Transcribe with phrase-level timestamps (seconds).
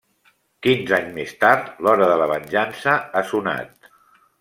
[0.67, 3.93] Quinze anys més tard, l'hora de la venjança ha sonat.